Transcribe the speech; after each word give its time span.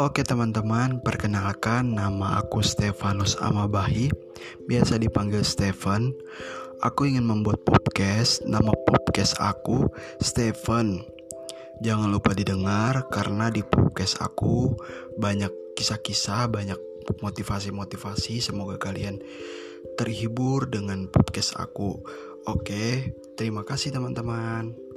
Oke 0.00 0.24
teman-teman, 0.24 1.04
perkenalkan 1.04 1.92
nama 1.92 2.40
aku 2.40 2.64
Stefanus 2.64 3.36
Amabahi, 3.36 4.08
biasa 4.64 4.96
dipanggil 4.96 5.44
Stefan. 5.44 6.16
Aku 6.80 7.04
ingin 7.04 7.28
membuat 7.28 7.68
podcast, 7.68 8.40
nama 8.48 8.72
podcast 8.88 9.36
aku 9.36 9.92
Stefan. 10.24 11.04
Jangan 11.84 12.16
lupa 12.16 12.32
didengar 12.32 13.12
karena 13.12 13.52
di 13.52 13.60
podcast 13.60 14.24
aku 14.24 14.72
banyak 15.20 15.52
kisah-kisah, 15.76 16.48
banyak 16.48 16.80
motivasi-motivasi. 17.20 18.40
Semoga 18.40 18.80
kalian 18.80 19.20
terhibur 20.00 20.64
dengan 20.64 21.12
podcast 21.12 21.60
aku. 21.60 22.00
Oke, 22.48 23.12
terima 23.36 23.68
kasih 23.68 23.92
teman-teman. 23.92 24.89